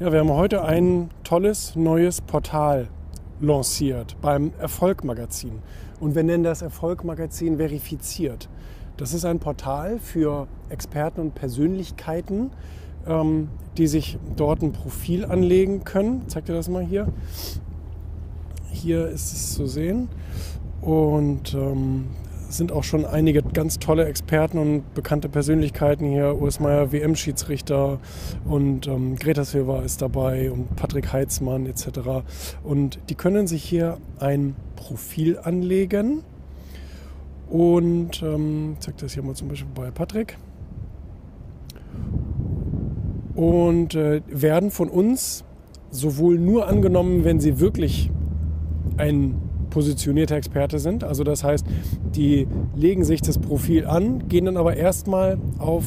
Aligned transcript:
Ja, 0.00 0.10
wir 0.10 0.18
haben 0.18 0.32
heute 0.32 0.64
ein 0.64 1.10
tolles 1.22 1.76
neues 1.76 2.20
Portal 2.20 2.88
lanciert 3.40 4.16
beim 4.20 4.50
Erfolg-Magazin. 4.58 5.62
Und 6.00 6.16
wir 6.16 6.24
nennen 6.24 6.42
das 6.42 6.62
Erfolg-Magazin 6.62 7.58
verifiziert. 7.58 8.48
Das 8.96 9.14
ist 9.14 9.24
ein 9.24 9.38
Portal 9.38 10.00
für 10.00 10.48
Experten 10.68 11.20
und 11.20 11.36
Persönlichkeiten, 11.36 12.50
ähm, 13.06 13.50
die 13.76 13.86
sich 13.86 14.18
dort 14.34 14.62
ein 14.62 14.72
Profil 14.72 15.24
anlegen 15.26 15.84
können. 15.84 16.22
Ich 16.22 16.34
zeig 16.34 16.46
dir 16.46 16.54
das 16.54 16.68
mal 16.68 16.84
hier. 16.84 17.06
Hier 18.72 19.06
ist 19.06 19.32
es 19.32 19.54
zu 19.54 19.68
sehen. 19.68 20.08
Und 20.80 21.54
ähm, 21.54 22.06
sind 22.48 22.72
auch 22.72 22.84
schon 22.84 23.04
einige 23.04 23.42
ganz 23.42 23.78
tolle 23.78 24.06
Experten 24.06 24.58
und 24.58 24.94
bekannte 24.94 25.28
Persönlichkeiten 25.28 26.06
hier. 26.06 26.40
Urs 26.40 26.60
Meier, 26.60 26.92
WM-Schiedsrichter 26.92 27.98
und 28.44 28.86
ähm, 28.86 29.16
Greta 29.16 29.44
Silva 29.44 29.82
ist 29.82 30.02
dabei 30.02 30.50
und 30.50 30.76
Patrick 30.76 31.12
Heitzmann 31.12 31.66
etc. 31.66 32.24
Und 32.62 32.98
die 33.08 33.14
können 33.14 33.46
sich 33.46 33.64
hier 33.64 33.98
ein 34.18 34.54
Profil 34.76 35.38
anlegen. 35.38 36.22
Und 37.48 38.22
ähm, 38.22 38.74
ich 38.74 38.80
zeige 38.80 38.98
das 39.00 39.14
hier 39.14 39.22
mal 39.22 39.34
zum 39.34 39.48
Beispiel 39.48 39.70
bei 39.74 39.90
Patrick. 39.90 40.38
Und 43.34 43.94
äh, 43.94 44.22
werden 44.28 44.70
von 44.70 44.88
uns 44.88 45.44
sowohl 45.90 46.38
nur 46.38 46.68
angenommen, 46.68 47.24
wenn 47.24 47.40
sie 47.40 47.60
wirklich 47.60 48.10
ein 48.96 49.40
positionierter 49.74 50.36
Experte 50.36 50.78
sind. 50.78 51.02
Also 51.02 51.24
das 51.24 51.42
heißt, 51.42 51.66
die 52.14 52.46
legen 52.76 53.04
sich 53.04 53.20
das 53.20 53.38
Profil 53.38 53.86
an, 53.86 54.28
gehen 54.28 54.44
dann 54.44 54.56
aber 54.56 54.76
erstmal 54.76 55.36
auf 55.58 55.84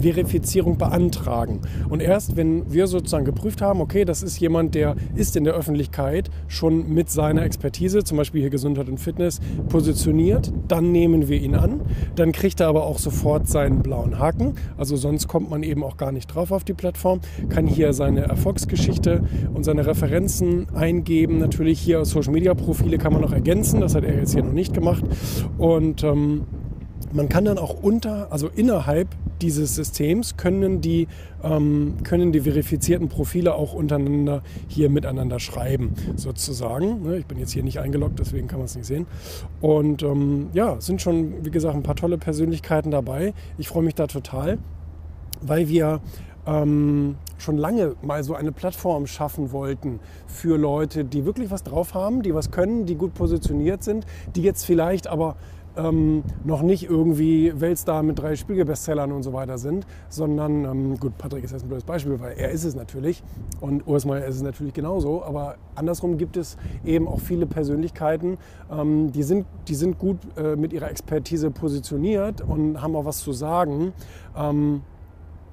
Verifizierung 0.00 0.78
beantragen. 0.78 1.60
Und 1.88 2.00
erst 2.00 2.36
wenn 2.36 2.72
wir 2.72 2.86
sozusagen 2.86 3.24
geprüft 3.24 3.62
haben, 3.62 3.80
okay, 3.80 4.04
das 4.04 4.22
ist 4.22 4.38
jemand, 4.38 4.74
der 4.74 4.96
ist 5.14 5.36
in 5.36 5.44
der 5.44 5.54
Öffentlichkeit 5.54 6.30
schon 6.48 6.92
mit 6.92 7.10
seiner 7.10 7.42
Expertise, 7.42 8.04
zum 8.04 8.16
Beispiel 8.16 8.40
hier 8.40 8.50
Gesundheit 8.50 8.88
und 8.88 8.98
Fitness, 8.98 9.40
positioniert, 9.68 10.52
dann 10.68 10.92
nehmen 10.92 11.28
wir 11.28 11.40
ihn 11.40 11.54
an. 11.54 11.80
Dann 12.14 12.32
kriegt 12.32 12.60
er 12.60 12.68
aber 12.68 12.86
auch 12.86 12.98
sofort 12.98 13.48
seinen 13.48 13.82
blauen 13.82 14.18
Haken. 14.18 14.54
Also 14.76 14.96
sonst 14.96 15.28
kommt 15.28 15.50
man 15.50 15.62
eben 15.62 15.82
auch 15.82 15.96
gar 15.96 16.12
nicht 16.12 16.26
drauf 16.26 16.52
auf 16.52 16.64
die 16.64 16.74
Plattform, 16.74 17.20
kann 17.48 17.66
hier 17.66 17.92
seine 17.92 18.22
Erfolgsgeschichte 18.22 19.22
und 19.54 19.64
seine 19.64 19.86
Referenzen 19.86 20.66
eingeben. 20.74 21.38
Natürlich 21.38 21.80
hier 21.80 22.04
Social 22.04 22.32
Media 22.32 22.54
Profile 22.54 22.98
kann 22.98 23.12
man 23.12 23.22
noch 23.22 23.32
ergänzen, 23.32 23.80
das 23.80 23.94
hat 23.94 24.04
er 24.04 24.16
jetzt 24.16 24.34
hier 24.34 24.42
noch 24.42 24.52
nicht 24.52 24.74
gemacht. 24.74 25.04
Und 25.58 26.02
ähm, 26.04 26.42
man 27.12 27.28
kann 27.28 27.44
dann 27.44 27.58
auch 27.58 27.82
unter, 27.82 28.30
also 28.30 28.48
innerhalb 28.54 29.08
dieses 29.42 29.74
Systems 29.74 30.36
können 30.36 30.80
die, 30.80 31.08
ähm, 31.42 31.96
können 32.04 32.32
die 32.32 32.40
verifizierten 32.40 33.08
Profile 33.08 33.54
auch 33.54 33.72
untereinander 33.72 34.42
hier 34.68 34.90
miteinander 34.90 35.38
schreiben, 35.40 35.94
sozusagen. 36.16 37.02
Ne, 37.02 37.18
ich 37.18 37.26
bin 37.26 37.38
jetzt 37.38 37.52
hier 37.52 37.62
nicht 37.62 37.78
eingeloggt, 37.78 38.18
deswegen 38.18 38.48
kann 38.48 38.58
man 38.58 38.66
es 38.66 38.76
nicht 38.76 38.86
sehen. 38.86 39.06
Und 39.60 40.02
ähm, 40.02 40.48
ja, 40.52 40.80
sind 40.80 41.02
schon, 41.02 41.44
wie 41.44 41.50
gesagt, 41.50 41.74
ein 41.74 41.82
paar 41.82 41.96
tolle 41.96 42.18
Persönlichkeiten 42.18 42.90
dabei. 42.90 43.34
Ich 43.58 43.68
freue 43.68 43.82
mich 43.82 43.94
da 43.94 44.06
total, 44.06 44.58
weil 45.40 45.68
wir 45.68 46.00
ähm, 46.46 47.16
schon 47.38 47.56
lange 47.56 47.96
mal 48.02 48.22
so 48.22 48.34
eine 48.34 48.52
Plattform 48.52 49.06
schaffen 49.06 49.52
wollten 49.52 50.00
für 50.26 50.56
Leute, 50.56 51.04
die 51.04 51.24
wirklich 51.24 51.50
was 51.50 51.62
drauf 51.62 51.94
haben, 51.94 52.22
die 52.22 52.34
was 52.34 52.50
können, 52.50 52.86
die 52.86 52.94
gut 52.94 53.14
positioniert 53.14 53.82
sind, 53.82 54.06
die 54.34 54.42
jetzt 54.42 54.64
vielleicht 54.64 55.06
aber 55.06 55.36
ähm, 55.76 56.22
noch 56.44 56.62
nicht 56.62 56.88
irgendwie 56.88 57.52
Weltstar 57.60 58.02
mit 58.02 58.18
drei 58.18 58.36
Spiegelbestsellern 58.36 59.12
und 59.12 59.22
so 59.22 59.32
weiter 59.32 59.58
sind, 59.58 59.86
sondern, 60.08 60.64
ähm, 60.64 60.98
gut, 60.98 61.16
Patrick 61.18 61.44
ist 61.44 61.52
jetzt 61.52 61.62
ein 61.62 61.68
blödes 61.68 61.84
Beispiel, 61.84 62.20
weil 62.20 62.36
er 62.36 62.50
ist 62.50 62.64
es 62.64 62.74
natürlich 62.74 63.22
und 63.60 63.86
Urs 63.86 64.04
Meier 64.04 64.26
ist 64.26 64.36
es 64.36 64.42
natürlich 64.42 64.74
genauso, 64.74 65.22
aber 65.22 65.56
andersrum 65.74 66.18
gibt 66.18 66.36
es 66.36 66.56
eben 66.84 67.08
auch 67.08 67.20
viele 67.20 67.46
Persönlichkeiten, 67.46 68.38
ähm, 68.70 69.12
die, 69.12 69.22
sind, 69.22 69.46
die 69.68 69.74
sind 69.74 69.98
gut 69.98 70.18
äh, 70.36 70.56
mit 70.56 70.72
ihrer 70.72 70.90
Expertise 70.90 71.50
positioniert 71.50 72.40
und 72.40 72.80
haben 72.80 72.96
auch 72.96 73.04
was 73.04 73.18
zu 73.18 73.32
sagen 73.32 73.92
ähm, 74.36 74.82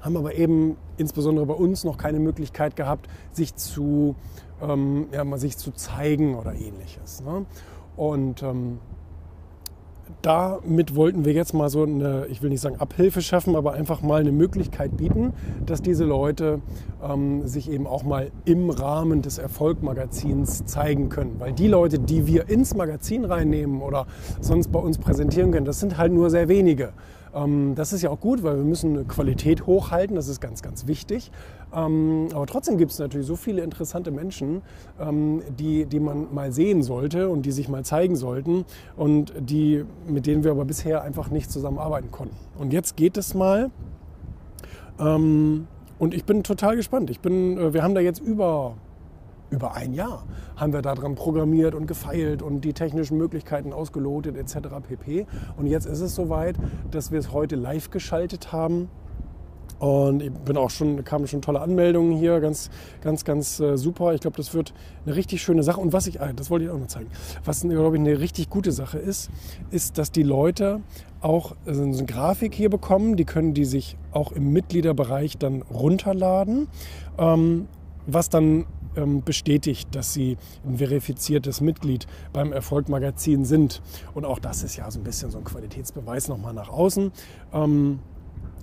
haben 0.00 0.16
aber 0.16 0.34
eben 0.34 0.76
insbesondere 0.96 1.46
bei 1.46 1.54
uns 1.54 1.84
noch 1.84 1.98
keine 1.98 2.20
Möglichkeit 2.20 2.76
gehabt, 2.76 3.08
sich 3.32 3.54
zu, 3.56 4.14
ähm, 4.62 5.08
ja, 5.12 5.38
sich 5.38 5.56
zu 5.56 5.72
zeigen 5.72 6.36
oder 6.36 6.54
ähnliches. 6.54 7.22
Ne? 7.22 7.46
Und 7.96 8.42
ähm, 8.42 8.78
damit 10.22 10.94
wollten 10.94 11.24
wir 11.24 11.32
jetzt 11.32 11.54
mal 11.54 11.68
so 11.68 11.82
eine, 11.82 12.26
ich 12.30 12.42
will 12.42 12.50
nicht 12.50 12.60
sagen 12.60 12.76
Abhilfe 12.80 13.22
schaffen, 13.22 13.56
aber 13.56 13.72
einfach 13.72 14.02
mal 14.02 14.20
eine 14.20 14.32
Möglichkeit 14.32 14.96
bieten, 14.96 15.32
dass 15.66 15.82
diese 15.82 16.04
Leute 16.04 16.60
ähm, 17.02 17.46
sich 17.46 17.70
eben 17.70 17.86
auch 17.86 18.02
mal 18.02 18.30
im 18.44 18.70
Rahmen 18.70 19.22
des 19.22 19.38
Erfolgmagazins 19.38 20.64
zeigen 20.66 21.08
können. 21.08 21.36
Weil 21.38 21.52
die 21.52 21.68
Leute, 21.68 21.98
die 21.98 22.26
wir 22.26 22.48
ins 22.48 22.74
Magazin 22.74 23.24
reinnehmen 23.24 23.82
oder 23.82 24.06
sonst 24.40 24.72
bei 24.72 24.78
uns 24.78 24.98
präsentieren 24.98 25.52
können, 25.52 25.66
das 25.66 25.80
sind 25.80 25.98
halt 25.98 26.12
nur 26.12 26.30
sehr 26.30 26.48
wenige. 26.48 26.92
Ähm, 27.34 27.74
das 27.74 27.92
ist 27.92 28.02
ja 28.02 28.10
auch 28.10 28.20
gut, 28.20 28.42
weil 28.42 28.56
wir 28.56 28.64
müssen 28.64 28.96
eine 28.96 29.04
Qualität 29.04 29.66
hochhalten, 29.66 30.16
das 30.16 30.28
ist 30.28 30.40
ganz, 30.40 30.62
ganz 30.62 30.86
wichtig. 30.86 31.30
Ähm, 31.74 32.28
aber 32.32 32.46
trotzdem 32.46 32.78
gibt 32.78 32.92
es 32.92 32.98
natürlich 32.98 33.26
so 33.26 33.36
viele 33.36 33.62
interessante 33.62 34.10
Menschen, 34.10 34.62
ähm, 35.00 35.42
die, 35.58 35.86
die 35.86 36.00
man 36.00 36.32
mal 36.32 36.52
sehen 36.52 36.82
sollte 36.82 37.28
und 37.28 37.42
die 37.42 37.52
sich 37.52 37.68
mal 37.68 37.84
zeigen 37.84 38.16
sollten 38.16 38.64
und 38.96 39.32
die, 39.38 39.84
mit 40.06 40.26
denen 40.26 40.44
wir 40.44 40.50
aber 40.50 40.64
bisher 40.64 41.02
einfach 41.02 41.30
nicht 41.30 41.50
zusammenarbeiten 41.50 42.10
konnten. 42.10 42.36
Und 42.58 42.72
jetzt 42.72 42.96
geht 42.96 43.16
es 43.16 43.34
mal. 43.34 43.70
und 45.98 46.14
ich 46.14 46.24
bin 46.24 46.42
total 46.42 46.76
gespannt. 46.76 47.10
Ich 47.10 47.20
bin, 47.20 47.58
äh, 47.58 47.72
wir 47.72 47.82
haben 47.82 47.94
da 47.94 48.00
jetzt 48.00 48.20
über 48.20 48.74
über 49.50 49.74
ein 49.74 49.94
Jahr 49.94 50.24
haben 50.56 50.72
wir 50.72 50.82
daran 50.82 51.14
programmiert 51.14 51.74
und 51.74 51.86
gefeilt 51.86 52.42
und 52.42 52.62
die 52.62 52.72
technischen 52.72 53.16
Möglichkeiten 53.16 53.72
ausgelotet 53.72 54.36
etc. 54.36 54.68
pp. 54.86 55.26
Und 55.56 55.66
jetzt 55.66 55.86
ist 55.86 56.00
es 56.00 56.14
soweit, 56.14 56.56
dass 56.90 57.12
wir 57.12 57.18
es 57.18 57.32
heute 57.32 57.56
live 57.56 57.90
geschaltet 57.90 58.52
haben. 58.52 58.88
Und 59.78 60.22
ich 60.22 60.32
bin 60.32 60.56
auch 60.56 60.70
schon, 60.70 61.04
kamen 61.04 61.28
schon 61.28 61.40
tolle 61.40 61.60
Anmeldungen 61.60 62.16
hier, 62.16 62.40
ganz, 62.40 62.68
ganz, 63.00 63.24
ganz 63.24 63.60
äh, 63.60 63.76
super. 63.76 64.12
Ich 64.12 64.20
glaube, 64.20 64.36
das 64.36 64.52
wird 64.52 64.74
eine 65.06 65.14
richtig 65.14 65.40
schöne 65.40 65.62
Sache. 65.62 65.80
Und 65.80 65.92
was 65.92 66.08
ich, 66.08 66.20
ah, 66.20 66.32
das 66.32 66.50
wollte 66.50 66.64
ich 66.64 66.70
auch 66.70 66.78
noch 66.78 66.88
zeigen, 66.88 67.08
was, 67.44 67.62
glaube 67.62 67.96
ich, 67.96 68.00
eine 68.00 68.18
richtig 68.18 68.50
gute 68.50 68.72
Sache 68.72 68.98
ist, 68.98 69.30
ist, 69.70 69.96
dass 69.96 70.10
die 70.10 70.24
Leute 70.24 70.80
auch 71.20 71.54
also 71.64 71.82
eine 71.82 72.04
Grafik 72.04 72.54
hier 72.54 72.70
bekommen. 72.70 73.16
Die 73.16 73.24
können 73.24 73.54
die 73.54 73.64
sich 73.64 73.96
auch 74.10 74.32
im 74.32 74.52
Mitgliederbereich 74.52 75.38
dann 75.38 75.62
runterladen, 75.62 76.66
ähm, 77.16 77.68
was 78.06 78.30
dann 78.30 78.66
bestätigt, 79.24 79.94
dass 79.94 80.12
sie 80.12 80.36
ein 80.66 80.78
verifiziertes 80.78 81.60
Mitglied 81.60 82.06
beim 82.32 82.52
Erfolg 82.52 82.88
Magazin 82.88 83.44
sind. 83.44 83.82
Und 84.14 84.24
auch 84.24 84.38
das 84.38 84.62
ist 84.62 84.76
ja 84.76 84.90
so 84.90 84.98
ein 85.00 85.04
bisschen 85.04 85.30
so 85.30 85.38
ein 85.38 85.44
Qualitätsbeweis 85.44 86.28
nochmal 86.28 86.54
nach 86.54 86.68
außen. 86.68 87.12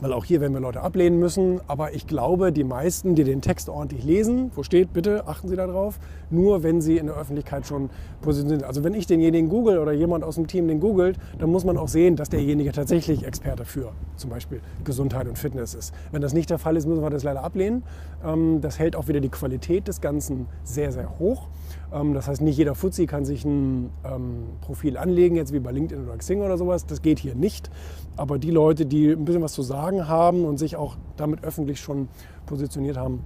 Weil 0.00 0.12
auch 0.12 0.24
hier 0.24 0.40
werden 0.40 0.52
wir 0.52 0.60
Leute 0.60 0.80
ablehnen 0.80 1.18
müssen. 1.18 1.60
Aber 1.66 1.94
ich 1.94 2.06
glaube, 2.06 2.52
die 2.52 2.64
meisten, 2.64 3.14
die 3.14 3.24
den 3.24 3.40
Text 3.40 3.68
ordentlich 3.68 4.04
lesen, 4.04 4.50
wo 4.54 4.62
steht, 4.62 4.92
bitte 4.92 5.26
achten 5.26 5.48
Sie 5.48 5.56
darauf, 5.56 5.98
nur 6.30 6.62
wenn 6.62 6.80
Sie 6.80 6.96
in 6.96 7.06
der 7.06 7.16
Öffentlichkeit 7.16 7.66
schon 7.66 7.90
positioniert 8.20 8.60
sind. 8.60 8.68
Also 8.68 8.84
wenn 8.84 8.94
ich 8.94 9.06
denjenigen 9.06 9.48
google 9.48 9.78
oder 9.78 9.92
jemand 9.92 10.24
aus 10.24 10.36
dem 10.36 10.46
Team 10.46 10.68
den 10.68 10.80
googelt, 10.80 11.18
dann 11.38 11.50
muss 11.50 11.64
man 11.64 11.76
auch 11.76 11.88
sehen, 11.88 12.16
dass 12.16 12.30
derjenige 12.30 12.72
tatsächlich 12.72 13.24
Experte 13.24 13.64
für 13.64 13.92
zum 14.16 14.30
Beispiel 14.30 14.60
Gesundheit 14.84 15.28
und 15.28 15.38
Fitness 15.38 15.74
ist. 15.74 15.94
Wenn 16.10 16.22
das 16.22 16.32
nicht 16.32 16.50
der 16.50 16.58
Fall 16.58 16.76
ist, 16.76 16.86
müssen 16.86 17.02
wir 17.02 17.10
das 17.10 17.22
leider 17.22 17.44
ablehnen. 17.44 17.82
Ähm, 18.24 18.60
das 18.60 18.78
hält 18.78 18.96
auch 18.96 19.08
wieder 19.08 19.20
die 19.20 19.28
Qualität 19.28 19.88
des 19.88 20.00
Ganzen 20.00 20.46
sehr, 20.64 20.92
sehr 20.92 21.18
hoch. 21.18 21.48
Ähm, 21.92 22.14
das 22.14 22.28
heißt, 22.28 22.40
nicht 22.40 22.56
jeder 22.56 22.74
Fuzzi 22.74 23.06
kann 23.06 23.24
sich 23.24 23.44
ein 23.44 23.90
ähm, 24.04 24.44
Profil 24.60 24.96
anlegen, 24.96 25.36
jetzt 25.36 25.52
wie 25.52 25.60
bei 25.60 25.72
LinkedIn 25.72 26.04
oder 26.04 26.16
Xing 26.16 26.40
oder 26.40 26.56
sowas. 26.58 26.86
Das 26.86 27.02
geht 27.02 27.18
hier 27.18 27.34
nicht. 27.34 27.70
Aber 28.16 28.38
die 28.38 28.50
Leute, 28.50 28.86
die 28.86 29.10
ein 29.10 29.24
bisschen 29.24 29.42
was 29.42 29.52
zu 29.52 29.62
sagen 29.62 29.91
haben 30.00 30.44
und 30.44 30.58
sich 30.58 30.76
auch 30.76 30.96
damit 31.16 31.44
öffentlich 31.44 31.80
schon 31.80 32.08
positioniert 32.46 32.96
haben, 32.96 33.22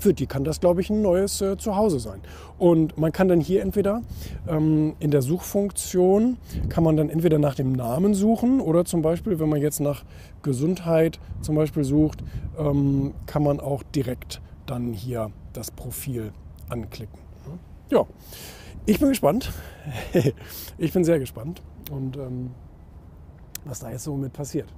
für 0.00 0.14
die 0.14 0.26
kann 0.26 0.44
das, 0.44 0.60
glaube 0.60 0.80
ich, 0.80 0.90
ein 0.90 1.02
neues 1.02 1.40
äh, 1.40 1.56
Zuhause 1.56 2.00
sein. 2.00 2.20
Und 2.58 2.98
man 2.98 3.12
kann 3.12 3.28
dann 3.28 3.40
hier 3.40 3.62
entweder 3.62 4.02
ähm, 4.48 4.94
in 4.98 5.10
der 5.10 5.22
Suchfunktion, 5.22 6.38
kann 6.68 6.84
man 6.84 6.96
dann 6.96 7.10
entweder 7.10 7.38
nach 7.38 7.54
dem 7.54 7.72
Namen 7.72 8.14
suchen 8.14 8.60
oder 8.60 8.84
zum 8.84 9.02
Beispiel, 9.02 9.38
wenn 9.38 9.48
man 9.48 9.60
jetzt 9.60 9.80
nach 9.80 10.04
Gesundheit 10.42 11.20
zum 11.42 11.54
Beispiel 11.54 11.84
sucht, 11.84 12.24
ähm, 12.58 13.12
kann 13.26 13.42
man 13.42 13.60
auch 13.60 13.82
direkt 13.82 14.40
dann 14.66 14.92
hier 14.92 15.30
das 15.52 15.70
Profil 15.70 16.32
anklicken. 16.68 17.18
Ja, 17.90 18.06
ich 18.86 18.98
bin 18.98 19.08
gespannt. 19.08 19.52
ich 20.78 20.92
bin 20.92 21.04
sehr 21.04 21.18
gespannt 21.18 21.60
und 21.90 22.16
ähm, 22.16 22.50
was 23.64 23.80
da 23.80 23.90
jetzt 23.90 24.04
so 24.04 24.16
mit 24.16 24.32
passiert. 24.32 24.68